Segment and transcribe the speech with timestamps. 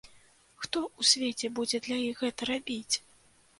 [0.63, 2.95] Хто ў свеце будзе для іх гэта рабіць?